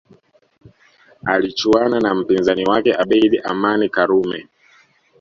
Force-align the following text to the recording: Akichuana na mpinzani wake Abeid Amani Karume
Akichuana 1.25 1.99
na 1.99 2.15
mpinzani 2.15 2.65
wake 2.65 2.93
Abeid 2.93 3.41
Amani 3.43 3.89
Karume 3.89 4.47